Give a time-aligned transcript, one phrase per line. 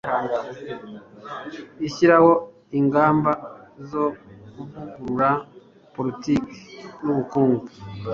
[1.87, 2.31] ishyiraho
[2.79, 3.31] ingamba
[3.89, 4.05] zo
[4.53, 5.29] kuvugurura
[5.95, 6.57] politiki
[7.03, 7.63] n'ubukungu